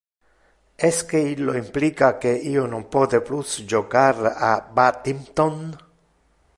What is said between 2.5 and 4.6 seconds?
io non pote plus jocar a